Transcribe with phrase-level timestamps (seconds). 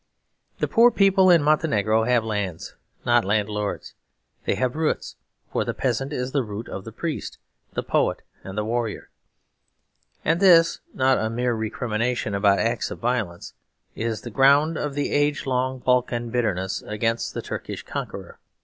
[0.57, 2.73] The poor people in Montenegro have lands
[3.05, 3.93] not landlords.
[4.45, 5.15] They have roots;
[5.53, 7.37] for the peasant is the root of the priest,
[7.73, 9.11] the poet, and the warrior.
[10.25, 13.53] And this, and not a mere recrimination about acts of violence,
[13.93, 18.39] is the ground of the age long Balkan bitterness against the Turkish conqueror.